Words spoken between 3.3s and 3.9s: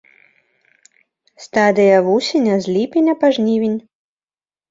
жнівень.